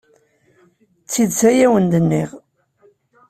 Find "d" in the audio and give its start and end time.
1.03-1.07